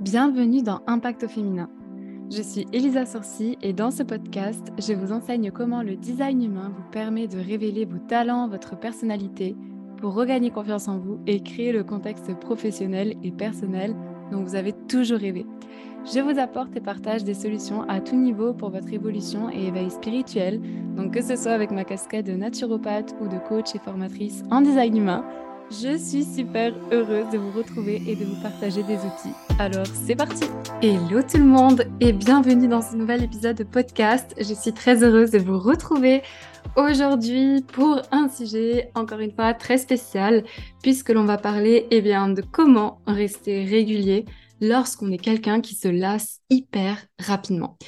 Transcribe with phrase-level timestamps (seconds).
[0.00, 1.68] Bienvenue dans Impact au féminin.
[2.30, 6.72] Je suis Elisa Sorcy et dans ce podcast, je vous enseigne comment le design humain
[6.74, 9.54] vous permet de révéler vos talents, votre personnalité
[9.98, 13.94] pour regagner confiance en vous et créer le contexte professionnel et personnel
[14.32, 15.44] dont vous avez toujours rêvé.
[16.10, 19.90] Je vous apporte et partage des solutions à tout niveau pour votre évolution et éveil
[19.90, 20.62] spirituel,
[20.96, 24.62] donc que ce soit avec ma casquette de naturopathe ou de coach et formatrice en
[24.62, 25.26] design humain
[25.70, 29.34] je suis super heureuse de vous retrouver et de vous partager des outils.
[29.58, 30.44] Alors, c'est parti
[30.82, 34.34] Hello tout le monde et bienvenue dans ce nouvel épisode de podcast.
[34.36, 36.22] Je suis très heureuse de vous retrouver
[36.76, 40.44] aujourd'hui pour un sujet, encore une fois, très spécial,
[40.82, 44.24] puisque l'on va parler eh bien, de comment rester régulier
[44.60, 47.78] lorsqu'on est quelqu'un qui se lasse hyper rapidement.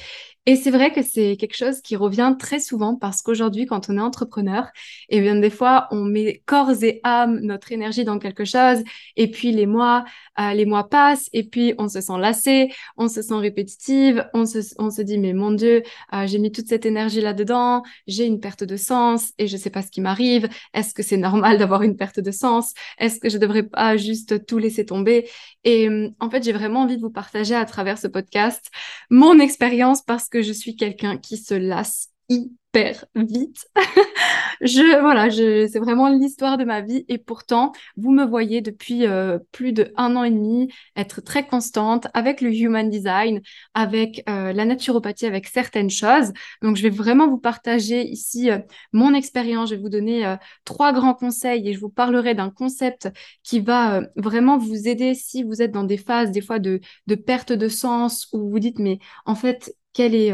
[0.45, 3.97] Et c'est vrai que c'est quelque chose qui revient très souvent parce qu'aujourd'hui, quand on
[3.97, 4.67] est entrepreneur,
[5.07, 8.83] eh bien, des fois, on met corps et âme notre énergie dans quelque chose
[9.15, 10.03] et puis les mois,
[10.41, 14.45] euh, les mois passent et puis on se sent lassé, on se sent répétitive, on
[14.45, 15.81] se, on se dit, mais mon Dieu,
[16.13, 19.69] euh, j'ai mis toute cette énergie là-dedans, j'ai une perte de sens et je sais
[19.69, 20.49] pas ce qui m'arrive.
[20.73, 22.73] Est-ce que c'est normal d'avoir une perte de sens?
[22.97, 25.29] Est-ce que je devrais pas juste tout laisser tomber?
[25.63, 25.87] Et
[26.19, 28.69] en fait, j'ai vraiment envie de vous partager à travers ce podcast
[29.09, 33.67] mon expérience parce que je suis quelqu'un qui se lasse hyper vite.
[34.61, 39.37] je voilà, c'est vraiment l'histoire de ma vie et pourtant vous me voyez depuis euh,
[39.51, 43.41] plus de un an et demi être très constante avec le human design,
[43.75, 46.33] avec euh, la naturopathie, avec certaines choses.
[46.63, 48.57] Donc je vais vraiment vous partager ici euh,
[48.91, 49.69] mon expérience.
[49.69, 53.07] Je vais vous donner trois grands conseils et je vous parlerai d'un concept
[53.43, 57.13] qui va vraiment vous aider si vous êtes dans des phases des fois de de
[57.13, 60.31] perte de sens où vous dites mais en fait quel est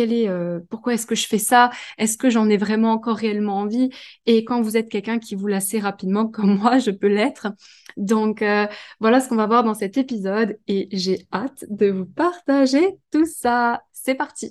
[0.00, 1.70] est, euh, pourquoi est-ce que je fais ça?
[1.98, 3.90] Est-ce que j'en ai vraiment encore réellement envie?
[4.26, 7.48] Et quand vous êtes quelqu'un qui vous lasse rapidement, comme moi, je peux l'être.
[7.96, 8.66] Donc euh,
[9.00, 13.26] voilà ce qu'on va voir dans cet épisode et j'ai hâte de vous partager tout
[13.26, 13.82] ça.
[13.92, 14.50] C'est parti.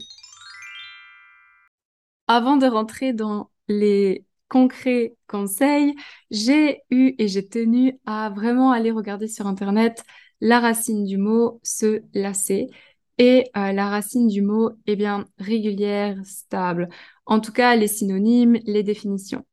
[2.28, 5.94] Avant de rentrer dans les concrets conseils,
[6.31, 10.03] j'ai eu et j'ai tenu à vraiment aller regarder sur Internet
[10.41, 12.68] la racine du mot se lasser
[13.17, 16.89] et euh, la racine du mot, eh bien, régulière, stable.
[17.25, 19.45] En tout cas, les synonymes, les définitions.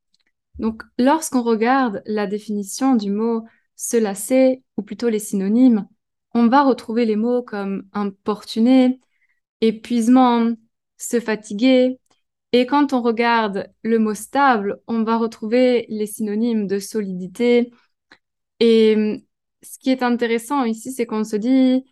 [0.58, 3.44] Donc, lorsqu'on regarde la définition du mot
[3.76, 5.88] se lasser, ou plutôt les synonymes,
[6.34, 9.00] on va retrouver les mots comme importuné,
[9.60, 10.52] épuisement,
[10.98, 11.98] se fatiguer.
[12.52, 17.72] Et quand on regarde le mot stable, on va retrouver les synonymes de solidité.
[18.60, 19.24] Et
[19.62, 21.84] ce qui est intéressant ici, c'est qu'on se dit,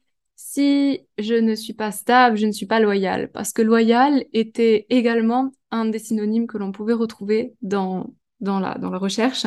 [0.45, 3.31] si je ne suis pas stable, je ne suis pas loyal.
[3.33, 8.77] Parce que loyal était également un des synonymes que l'on pouvait retrouver dans, dans, la,
[8.77, 9.47] dans la recherche.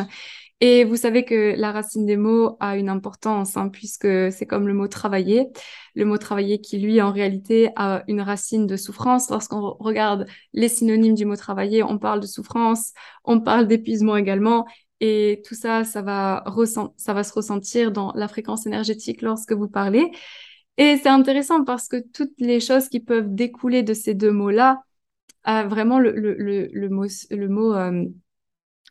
[0.61, 4.67] Et vous savez que la racine des mots a une importance, hein, puisque c'est comme
[4.67, 5.47] le mot travailler.
[5.95, 9.29] Le mot travailler qui, lui, en réalité, a une racine de souffrance.
[9.29, 12.93] Lorsqu'on regarde les synonymes du mot travailler, on parle de souffrance,
[13.25, 14.65] on parle d'épuisement également.
[15.01, 16.45] Et tout ça, ça va,
[16.95, 20.09] ça va se ressentir dans la fréquence énergétique lorsque vous parlez.
[20.77, 24.83] Et c'est intéressant parce que toutes les choses qui peuvent découler de ces deux mots-là,
[25.47, 26.11] euh, vraiment le,
[26.89, 28.05] mot, le, mot, euh,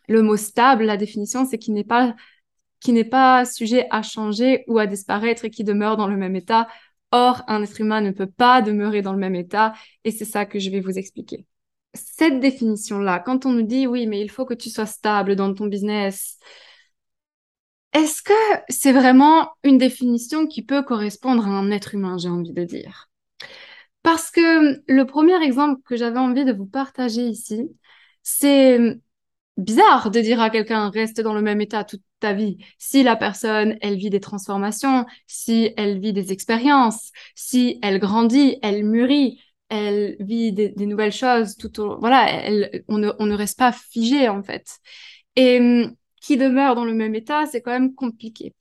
[0.07, 2.15] le mot stable, la définition, c'est qu'il n'est pas,
[2.79, 6.35] qui n'est pas sujet à changer ou à disparaître et qui demeure dans le même
[6.35, 6.67] état.
[7.11, 10.45] Or, un être humain ne peut pas demeurer dans le même état et c'est ça
[10.45, 11.45] que je vais vous expliquer.
[11.93, 15.53] Cette définition-là, quand on nous dit oui, mais il faut que tu sois stable dans
[15.53, 16.39] ton business,
[17.95, 18.33] est-ce que
[18.67, 23.09] c'est vraiment une définition qui peut correspondre à un être humain, j'ai envie de dire?
[24.03, 27.71] Parce que le premier exemple que j'avais envie de vous partager ici,
[28.21, 28.99] c'est
[29.55, 32.57] bizarre de dire à quelqu'un reste dans le même état toute ta vie.
[32.77, 38.59] Si la personne, elle vit des transformations, si elle vit des expériences, si elle grandit,
[38.61, 39.39] elle mûrit,
[39.69, 42.43] elle vit des, nouvelles choses, tout au, voilà,
[42.89, 44.79] on, ne, on ne reste pas figé en fait.
[45.37, 45.87] Et
[46.25, 48.55] qui demeure dans le même état, c'est quand même compliqué.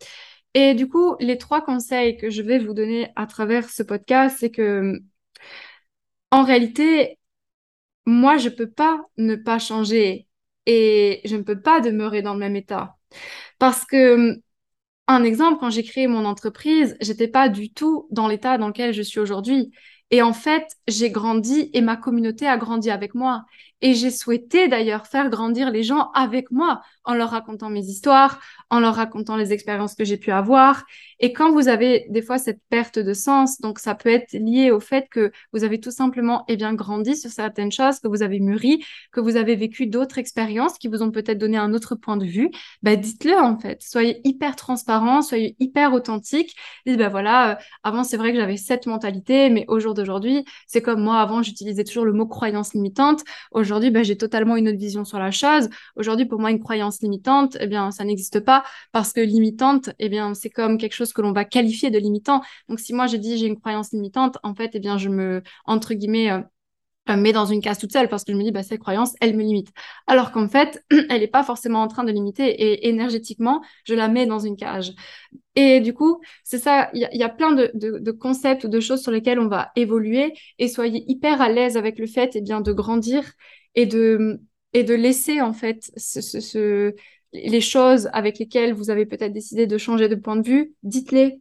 [0.54, 4.36] Et du coup, les trois conseils que je vais vous donner à travers ce podcast,
[4.38, 5.00] c'est que,
[6.30, 7.18] en réalité,
[8.06, 10.28] moi, je peux pas ne pas changer
[10.66, 12.96] et je ne peux pas demeurer dans le même état.
[13.58, 14.36] Parce que,
[15.08, 18.92] un exemple, quand j'ai créé mon entreprise, j'étais pas du tout dans l'état dans lequel
[18.94, 19.72] je suis aujourd'hui.
[20.10, 23.44] Et en fait, j'ai grandi et ma communauté a grandi avec moi.
[23.80, 28.40] Et j'ai souhaité d'ailleurs faire grandir les gens avec moi en leur racontant mes histoires,
[28.70, 30.84] en leur racontant les expériences que j'ai pu avoir.
[31.20, 34.70] Et quand vous avez des fois cette perte de sens, donc ça peut être lié
[34.70, 38.22] au fait que vous avez tout simplement eh bien grandi sur certaines choses, que vous
[38.22, 41.94] avez mûri, que vous avez vécu d'autres expériences qui vous ont peut-être donné un autre
[41.94, 42.50] point de vue,
[42.82, 43.82] bah dites-le en fait.
[43.82, 46.54] Soyez hyper transparent, soyez hyper authentique.
[46.86, 50.44] Dites ben voilà, euh, avant c'est vrai que j'avais cette mentalité, mais au jour d'aujourd'hui,
[50.66, 53.22] c'est comme moi avant j'utilisais toujours le mot croyance limitante.
[53.80, 55.68] Ben, j'ai totalement une autre vision sur la chose.
[55.96, 60.08] Aujourd'hui, pour moi, une croyance limitante, eh bien, ça n'existe pas parce que limitante, eh
[60.08, 62.42] bien, c'est comme quelque chose que l'on va qualifier de limitant.
[62.68, 65.42] Donc, si moi, je dis j'ai une croyance limitante, en fait, eh bien, je me,
[65.66, 66.40] entre guillemets, euh,
[67.10, 69.36] euh, dans une case toute seule parce que je me dis, bah, cette croyance, elle
[69.36, 69.68] me limite.
[70.06, 74.08] Alors qu'en fait, elle n'est pas forcément en train de limiter et énergétiquement, je la
[74.08, 74.92] mets dans une cage.
[75.54, 79.02] Et du coup, c'est ça, il y, a plein de, de, concepts ou de choses
[79.02, 82.60] sur lesquelles on va évoluer et soyez hyper à l'aise avec le fait eh bien,
[82.60, 83.22] de grandir
[83.74, 84.40] et de,
[84.72, 86.94] et de laisser en fait ce, ce,
[87.32, 91.40] les choses avec lesquelles vous avez peut-être décidé de changer de point de vue, dites-les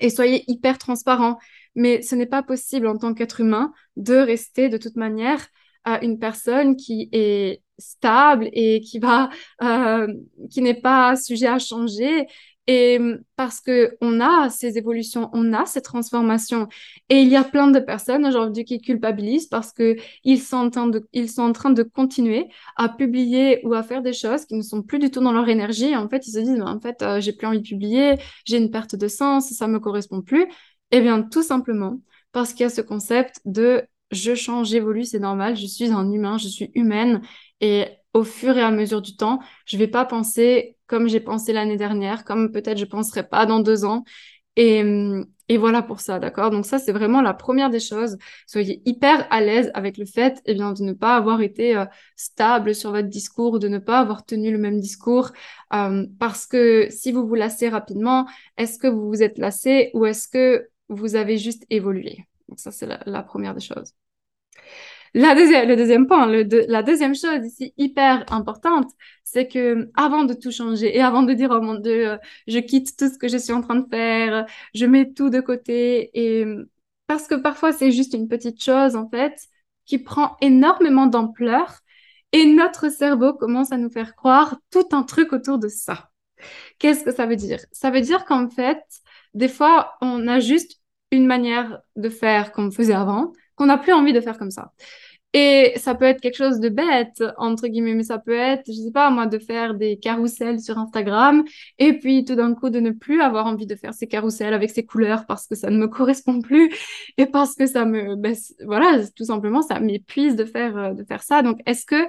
[0.00, 1.38] et soyez hyper transparent.
[1.74, 5.46] Mais ce n'est pas possible en tant qu'être humain de rester de toute manière
[5.84, 9.30] à une personne qui est stable et qui va
[9.62, 10.06] euh,
[10.50, 12.26] qui n'est pas sujet à changer
[12.68, 13.00] et
[13.36, 16.68] parce que on a ces évolutions, on a ces transformations.
[17.08, 20.70] Et il y a plein de personnes aujourd'hui qui culpabilisent parce que ils sont en
[20.70, 24.54] train de, sont en train de continuer à publier ou à faire des choses qui
[24.54, 25.96] ne sont plus du tout dans leur énergie.
[25.96, 28.70] En fait, ils se disent, en fait, euh, j'ai plus envie de publier, j'ai une
[28.70, 30.46] perte de sens, ça me correspond plus.
[30.92, 32.00] Eh bien, tout simplement
[32.32, 36.10] parce qu'il y a ce concept de je change, j'évolue, c'est normal, je suis un
[36.12, 37.22] humain, je suis humaine.
[37.60, 41.54] Et au fur et à mesure du temps, je vais pas penser comme j'ai pensé
[41.54, 44.04] l'année dernière, comme peut-être je penserai pas dans deux ans.
[44.56, 44.84] Et,
[45.48, 46.50] et voilà pour ça, d'accord?
[46.50, 48.18] Donc ça, c'est vraiment la première des choses.
[48.46, 51.86] Soyez hyper à l'aise avec le fait eh bien, de ne pas avoir été euh,
[52.14, 55.30] stable sur votre discours, de ne pas avoir tenu le même discours.
[55.72, 58.26] Euh, parce que si vous vous lassez rapidement,
[58.58, 62.26] est-ce que vous vous êtes lassé ou est-ce que vous avez juste évolué?
[62.50, 63.94] Donc ça, c'est la première des choses.
[65.14, 68.90] La deuxième, le deuxième point, le la deuxième chose ici hyper importante,
[69.24, 72.96] c'est que avant de tout changer et avant de dire oh mon Dieu, je quitte
[72.96, 76.46] tout ce que je suis en train de faire, je mets tout de côté et
[77.06, 79.38] parce que parfois c'est juste une petite chose en fait
[79.84, 81.80] qui prend énormément d'ampleur
[82.32, 86.10] et notre cerveau commence à nous faire croire tout un truc autour de ça.
[86.78, 87.60] Qu'est-ce que ça veut dire?
[87.72, 88.82] Ça veut dire qu'en fait,
[89.34, 90.81] des fois, on a juste
[91.12, 94.50] une manière de faire comme on faisait avant, qu'on n'a plus envie de faire comme
[94.50, 94.72] ça.
[95.34, 98.72] Et ça peut être quelque chose de bête, entre guillemets, mais ça peut être, je
[98.72, 101.42] sais pas, moi, de faire des carousels sur Instagram
[101.78, 104.68] et puis tout d'un coup de ne plus avoir envie de faire ces carousels avec
[104.70, 106.70] ces couleurs parce que ça ne me correspond plus
[107.16, 108.34] et parce que ça me, ben,
[108.66, 111.40] voilà, tout simplement, ça m'épuise de faire, euh, de faire ça.
[111.40, 112.06] Donc, est-ce que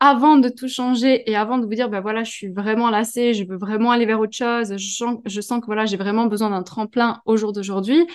[0.00, 3.34] avant de tout changer et avant de vous dire, ben voilà, je suis vraiment lassée,
[3.34, 6.26] je veux vraiment aller vers autre chose, je sens, je sens que voilà, j'ai vraiment
[6.26, 8.06] besoin d'un tremplin au jour d'aujourd'hui,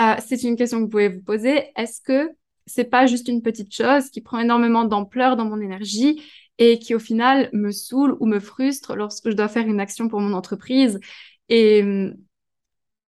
[0.00, 1.64] euh, c'est une question que vous pouvez vous poser.
[1.76, 2.30] Est-ce que
[2.66, 6.22] c'est pas juste une petite chose qui prend énormément d'ampleur dans mon énergie
[6.58, 10.08] et qui au final me saoule ou me frustre lorsque je dois faire une action
[10.08, 11.00] pour mon entreprise?
[11.48, 12.12] Et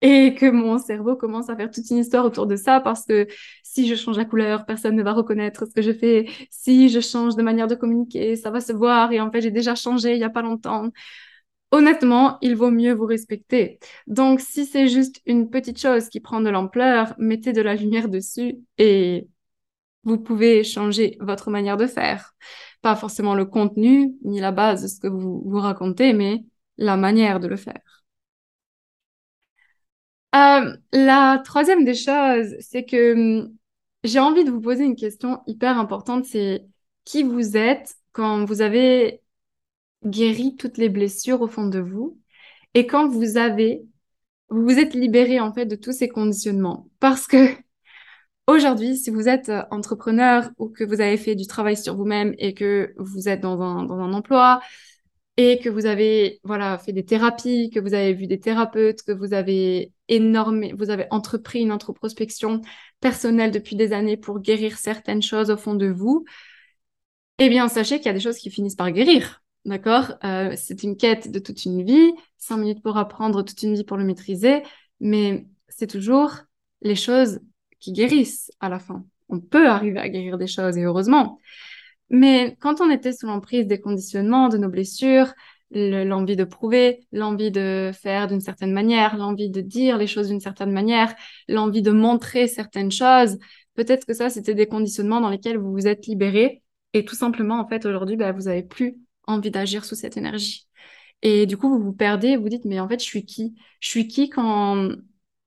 [0.02, 3.26] et que mon cerveau commence à faire toute une histoire autour de ça parce que
[3.62, 6.28] si je change la couleur, personne ne va reconnaître ce que je fais.
[6.50, 9.52] Si je change de manière de communiquer, ça va se voir et en fait j'ai
[9.52, 10.90] déjà changé il y a pas longtemps.
[11.70, 13.78] Honnêtement, il vaut mieux vous respecter.
[14.06, 18.08] Donc si c'est juste une petite chose qui prend de l'ampleur, mettez de la lumière
[18.08, 19.28] dessus et
[20.04, 22.34] vous pouvez changer votre manière de faire.
[22.82, 26.44] Pas forcément le contenu ni la base de ce que vous vous racontez, mais
[26.76, 28.01] la manière de le faire.
[30.34, 33.12] Euh, la troisième des choses, c'est que
[33.42, 33.56] hum,
[34.04, 36.64] j'ai envie de vous poser une question hyper importante, c'est
[37.04, 39.22] qui vous êtes quand vous avez
[40.04, 42.18] guéri toutes les blessures au fond de vous
[42.74, 43.84] et quand vous avez,
[44.50, 46.88] vous vous êtes libéré en fait de tous ces conditionnements.
[47.00, 47.36] Parce que
[48.48, 52.34] Aujourd'hui, si vous êtes euh, entrepreneur ou que vous avez fait du travail sur vous-même
[52.38, 54.60] et que vous êtes dans un, dans un emploi
[55.36, 59.12] et que vous avez voilà fait des thérapies, que vous avez vu des thérapeutes, que
[59.12, 62.60] vous avez vous avez entrepris une introspection
[63.00, 66.24] personnelle depuis des années pour guérir certaines choses au fond de vous,
[67.38, 69.42] eh bien sachez qu'il y a des choses qui finissent par guérir.
[69.64, 70.12] D'accord?
[70.24, 73.84] Euh, C'est une quête de toute une vie, cinq minutes pour apprendre, toute une vie
[73.84, 74.62] pour le maîtriser,
[75.00, 76.32] mais c'est toujours
[76.80, 77.40] les choses
[77.78, 79.04] qui guérissent à la fin.
[79.28, 81.38] On peut arriver à guérir des choses et heureusement.
[82.10, 85.32] Mais quand on était sous l'emprise des conditionnements, de nos blessures,
[85.72, 90.40] l'envie de prouver, l'envie de faire d'une certaine manière, l'envie de dire les choses d'une
[90.40, 91.14] certaine manière,
[91.48, 93.38] l'envie de montrer certaines choses.
[93.74, 96.62] Peut-être que ça, c'était des conditionnements dans lesquels vous vous êtes libéré
[96.92, 100.66] et tout simplement, en fait, aujourd'hui, bah, vous avez plus envie d'agir sous cette énergie.
[101.22, 103.54] Et du coup, vous vous perdez, vous dites, mais en fait, je suis qui?
[103.80, 104.90] Je suis qui quand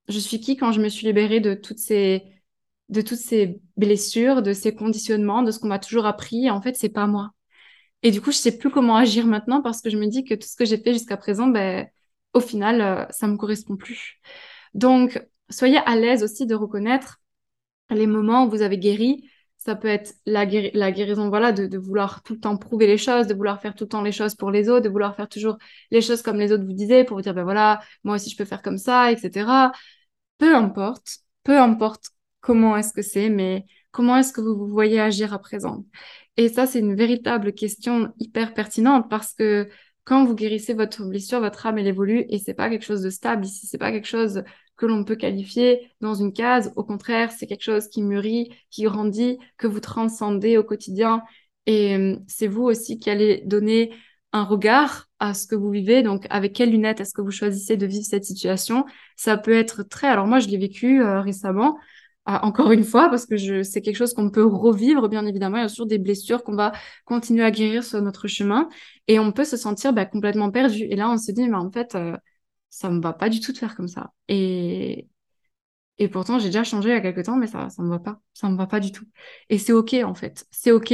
[0.07, 2.23] je suis qui quand je me suis libérée de toutes ces
[2.89, 6.49] de toutes ces blessures, de ces conditionnements, de ce qu'on m'a toujours appris?
[6.51, 7.31] En fait, c'est pas moi.
[8.05, 10.35] Et du coup, je sais plus comment agir maintenant parce que je me dis que
[10.35, 11.87] tout ce que j'ai fait jusqu'à présent, ben,
[12.35, 14.21] au final, euh, ça me correspond plus.
[14.75, 15.19] Donc,
[15.49, 17.19] soyez à l'aise aussi de reconnaître
[17.89, 19.27] les moments où vous avez guéri.
[19.57, 22.99] Ça peut être la, la guérison, voilà, de, de, vouloir tout le temps prouver les
[22.99, 25.27] choses, de vouloir faire tout le temps les choses pour les autres, de vouloir faire
[25.27, 25.57] toujours
[25.89, 28.37] les choses comme les autres vous disaient pour vous dire, ben voilà, moi aussi je
[28.37, 29.71] peux faire comme ça, etc.
[30.37, 32.09] Peu importe, peu importe
[32.41, 35.85] comment est-ce que c'est, mais comment est-ce que vous vous voyez agir à présent?
[36.35, 39.69] Et ça, c'est une véritable question hyper pertinente parce que
[40.03, 43.09] quand vous guérissez votre blessure, votre âme, elle évolue et c'est pas quelque chose de
[43.09, 44.43] stable ici, c'est pas quelque chose
[44.75, 46.73] que l'on peut qualifier dans une case.
[46.75, 51.23] Au contraire, c'est quelque chose qui mûrit, qui grandit, que vous transcendez au quotidien.
[51.65, 53.93] Et euh, c'est vous aussi qui allez donner
[54.33, 56.03] un regard à ce que vous vivez.
[56.03, 58.85] Donc, avec quelles lunettes est-ce que vous choisissez de vivre cette situation?
[59.15, 60.07] Ça peut être très.
[60.07, 61.77] Alors moi, je l'ai vécu euh, récemment.
[62.27, 65.57] Euh, encore une fois, parce que je, c'est quelque chose qu'on peut revivre, bien évidemment.
[65.57, 66.71] Il y a toujours des blessures qu'on va
[67.05, 68.67] continuer à guérir sur notre chemin
[69.07, 70.83] et on peut se sentir bah, complètement perdu.
[70.85, 72.17] Et là, on se dit, mais en fait, euh,
[72.69, 74.11] ça me va pas du tout de faire comme ça.
[74.27, 75.07] Et,
[75.97, 77.99] et pourtant, j'ai déjà changé il y a quelques temps, mais ça, ça me va
[77.99, 78.19] pas.
[78.33, 79.05] Ça me va pas du tout.
[79.49, 80.45] Et c'est OK, en fait.
[80.51, 80.93] C'est OK.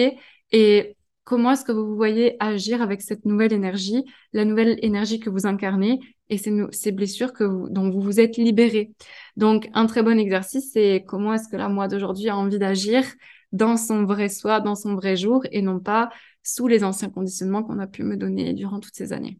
[0.52, 5.20] Et comment est-ce que vous vous voyez agir avec cette nouvelle énergie, la nouvelle énergie
[5.20, 6.00] que vous incarnez
[6.30, 8.92] et ces, blessures dont vous vous êtes libéré?
[9.38, 13.04] Donc, un très bon exercice, c'est comment est-ce que la moi d'aujourd'hui a envie d'agir
[13.52, 16.10] dans son vrai soi, dans son vrai jour et non pas
[16.44, 19.40] sous les anciens conditionnements qu'on a pu me donner durant toutes ces années.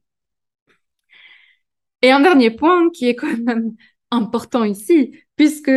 [2.02, 3.76] Et un dernier point qui est quand même
[4.12, 5.72] important ici, puisque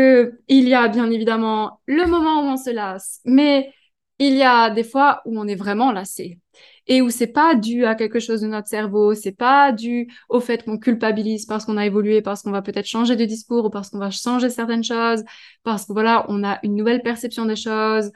[0.48, 3.72] il y a bien évidemment le moment où on se lasse, mais
[4.18, 6.38] il y a des fois où on est vraiment lassé
[6.86, 10.40] et où c'est pas dû à quelque chose de notre cerveau, c'est pas dû au
[10.40, 13.70] fait qu'on culpabilise parce qu'on a évolué, parce qu'on va peut-être changer de discours ou
[13.70, 15.24] parce qu'on va changer certaines choses,
[15.62, 18.12] parce que voilà, on a une nouvelle perception des choses,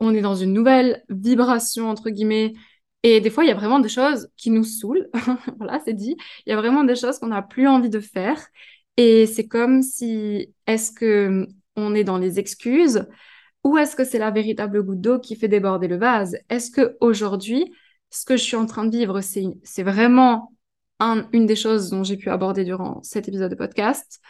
[0.00, 2.54] on est dans une nouvelle vibration entre guillemets.
[3.02, 5.08] Et des fois, il y a vraiment des choses qui nous saoulent.
[5.58, 6.16] voilà, c'est dit.
[6.46, 8.38] Il y a vraiment des choses qu'on n'a plus envie de faire.
[8.96, 11.46] Et c'est comme si, est-ce que
[11.76, 13.06] on est dans les excuses
[13.64, 16.36] ou est-ce que c'est la véritable goutte d'eau qui fait déborder le vase?
[16.48, 17.72] Est-ce que aujourd'hui,
[18.10, 20.52] ce que je suis en train de vivre, c'est vraiment
[21.32, 24.20] une des choses dont j'ai pu aborder durant cet épisode de podcast?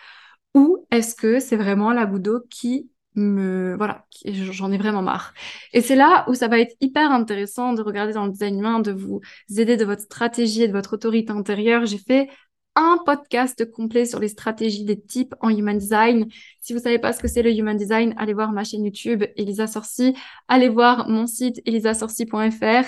[0.55, 3.77] Ou est-ce que c'est vraiment la goutte d'eau qui me...
[3.77, 5.33] Voilà, j'en ai vraiment marre?
[5.73, 8.81] Et c'est là où ça va être hyper intéressant de regarder dans le design humain,
[8.81, 9.21] de vous
[9.57, 11.87] aider de votre stratégie et de votre autorité intérieure.
[11.87, 12.29] J'ai fait
[12.77, 16.27] un podcast complet sur les stratégies des types en human design.
[16.61, 19.25] Si vous savez pas ce que c'est le human design, allez voir ma chaîne YouTube
[19.37, 20.15] Elisa Sorci,
[20.49, 22.83] allez voir mon site elisasorci.fr, euh,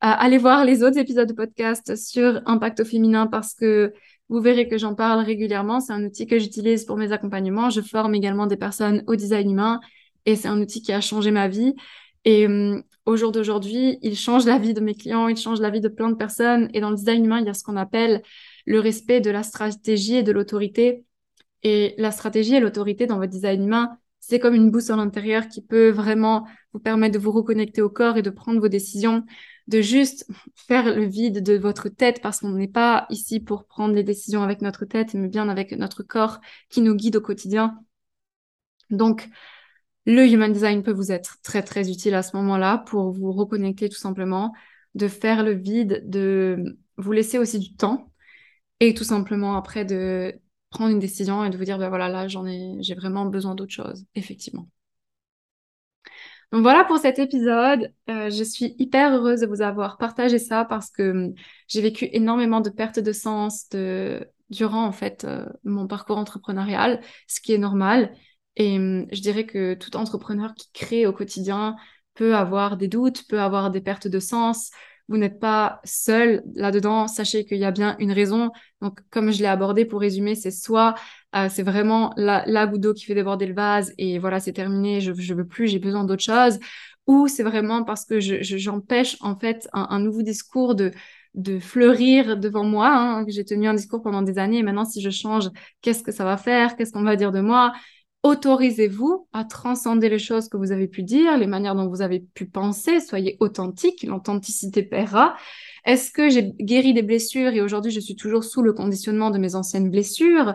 [0.00, 3.92] allez voir les autres épisodes de podcast sur impact au féminin parce que
[4.28, 5.80] vous verrez que j'en parle régulièrement.
[5.80, 7.68] C'est un outil que j'utilise pour mes accompagnements.
[7.68, 9.80] Je forme également des personnes au design humain
[10.24, 11.74] et c'est un outil qui a changé ma vie.
[12.24, 15.70] Et hum, au jour d'aujourd'hui, il change la vie de mes clients, il change la
[15.70, 16.68] vie de plein de personnes.
[16.74, 18.22] Et dans le design humain, il y a ce qu'on appelle
[18.66, 21.04] le respect de la stratégie et de l'autorité.
[21.62, 25.62] Et la stratégie et l'autorité dans votre design humain, c'est comme une boussole intérieure qui
[25.62, 29.24] peut vraiment vous permettre de vous reconnecter au corps et de prendre vos décisions,
[29.66, 33.94] de juste faire le vide de votre tête parce qu'on n'est pas ici pour prendre
[33.94, 37.78] les décisions avec notre tête, mais bien avec notre corps qui nous guide au quotidien.
[38.90, 39.28] Donc,
[40.06, 43.88] le human design peut vous être très très utile à ce moment-là pour vous reconnecter
[43.88, 44.52] tout simplement,
[44.94, 48.09] de faire le vide, de vous laisser aussi du temps
[48.80, 50.34] et tout simplement après de
[50.70, 53.54] prendre une décision et de vous dire, ben voilà, là, j'en ai, j'ai vraiment besoin
[53.54, 54.68] d'autre chose, effectivement.
[56.52, 57.92] Donc voilà pour cet épisode.
[58.08, 61.34] Euh, je suis hyper heureuse de vous avoir partagé ça parce que hum,
[61.68, 64.26] j'ai vécu énormément de pertes de sens de...
[64.50, 68.12] durant en fait euh, mon parcours entrepreneurial, ce qui est normal.
[68.56, 71.76] Et hum, je dirais que tout entrepreneur qui crée au quotidien
[72.14, 74.70] peut avoir des doutes, peut avoir des pertes de sens,
[75.10, 77.08] vous n'êtes pas seul là-dedans.
[77.08, 78.52] Sachez qu'il y a bien une raison.
[78.80, 80.94] Donc, comme je l'ai abordé pour résumer, c'est soit
[81.36, 84.52] euh, c'est vraiment la, la goutte d'eau qui fait déborder le vase et voilà, c'est
[84.52, 86.58] terminé, je, je veux plus, j'ai besoin d'autre chose.
[87.06, 90.92] Ou c'est vraiment parce que j'empêche je, en fait un, nouveau discours de,
[91.34, 92.88] de fleurir devant moi.
[92.88, 95.50] Hein, j'ai tenu un discours pendant des années et maintenant, si je change,
[95.82, 96.76] qu'est-ce que ça va faire?
[96.76, 97.72] Qu'est-ce qu'on va dire de moi?
[98.22, 102.20] Autorisez-vous à transcender les choses que vous avez pu dire, les manières dont vous avez
[102.20, 105.36] pu penser, soyez authentique, l'authenticité paiera.
[105.86, 109.38] Est-ce que j'ai guéri des blessures et aujourd'hui je suis toujours sous le conditionnement de
[109.38, 110.54] mes anciennes blessures?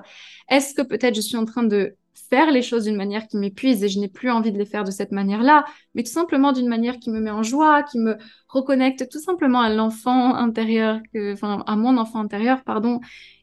[0.49, 1.95] Est-ce que peut-être je suis en train de
[2.29, 4.83] faire les choses d'une manière qui m'épuise et je n'ai plus envie de les faire
[4.83, 8.17] de cette manière-là, mais tout simplement d'une manière qui me met en joie, qui me
[8.47, 12.99] reconnecte tout simplement à l'enfant intérieur, que, enfin à mon enfant intérieur, pardon,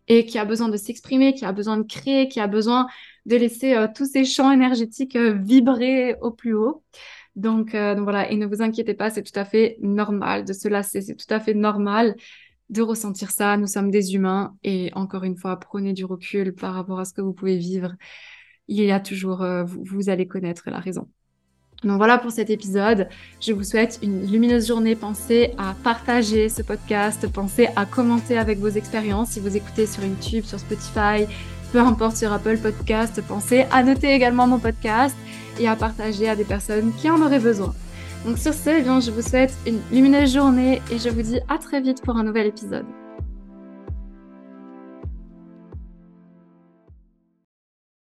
[0.08, 2.86] et qui a besoin de s'exprimer, qui a besoin de créer, qui a besoin
[3.26, 6.82] de laisser euh, tous ces champs énergétiques euh, vibrer au plus haut.
[7.36, 10.52] Donc, euh, donc voilà, et ne vous inquiétez pas, c'est tout à fait normal de
[10.52, 12.14] se lasser, c'est tout à fait normal
[12.68, 13.56] de ressentir ça.
[13.56, 17.12] Nous sommes des humains et encore une fois, prenez du recul par rapport à ce
[17.14, 17.94] que vous pouvez vivre.
[18.68, 21.08] Il y a toujours, vous, vous allez connaître la raison.
[21.84, 23.08] Donc voilà pour cet épisode.
[23.40, 24.94] Je vous souhaite une lumineuse journée.
[24.94, 27.26] Pensez à partager ce podcast.
[27.30, 31.26] Pensez à commenter avec vos expériences si vous écoutez sur YouTube, sur Spotify,
[31.72, 33.20] peu importe sur Apple Podcast.
[33.26, 35.16] Pensez à noter également mon podcast
[35.58, 37.74] et à partager à des personnes qui en auraient besoin.
[38.24, 41.58] Donc sur ce, eh je vous souhaite une lumineuse journée et je vous dis à
[41.58, 42.86] très vite pour un nouvel épisode.